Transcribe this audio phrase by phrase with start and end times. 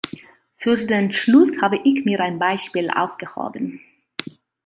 [0.55, 3.81] Für den Schluss habe ich mir ein Beispiel aufgehoben.